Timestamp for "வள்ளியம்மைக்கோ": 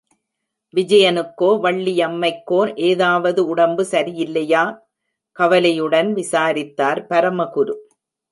1.63-2.75